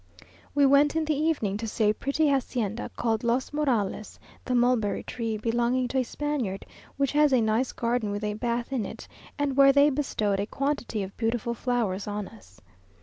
We 0.55 0.65
went 0.65 0.95
in 0.95 1.05
the 1.05 1.13
evening 1.15 1.57
to 1.57 1.67
see 1.67 1.91
a 1.91 1.93
pretty 1.93 2.25
hacienda 2.27 2.89
called 2.97 3.23
Los 3.23 3.53
Morales 3.53 4.17
(the 4.43 4.55
mulberry 4.55 5.03
tree) 5.03 5.37
belonging 5.37 5.87
to 5.89 5.99
a 5.99 6.03
Spaniard, 6.03 6.65
which 6.97 7.11
has 7.11 7.31
a 7.31 7.39
nice 7.39 7.71
garden 7.71 8.09
with 8.09 8.23
a 8.23 8.33
bath 8.33 8.73
in 8.73 8.83
it, 8.83 9.07
and 9.37 9.55
where 9.55 9.71
they 9.71 9.91
bestowed 9.91 10.39
a 10.39 10.47
quantity 10.47 11.03
of 11.03 11.15
beautiful 11.17 11.53
flowers 11.53 12.07
on 12.07 12.27
us. 12.27 12.59